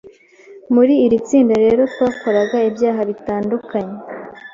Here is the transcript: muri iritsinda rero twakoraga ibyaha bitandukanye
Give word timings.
muri 0.73 0.93
iritsinda 1.05 1.53
rero 1.63 1.81
twakoraga 1.93 2.57
ibyaha 2.69 3.01
bitandukanye 3.09 3.97